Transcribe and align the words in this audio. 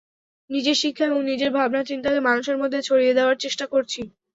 নিজের 0.49 0.77
শিক্ষা 0.81 1.05
এবং 1.05 1.21
নিজের 1.25 1.51
ভাবনা-চিন্তাকে 1.51 2.19
মানুষের 2.21 2.57
মধ্যে 2.57 2.79
ছড়িয়ে 2.81 3.17
দেওয়ার 3.17 3.37
চেষ্টা 3.43 3.65
করছি। 3.67 4.01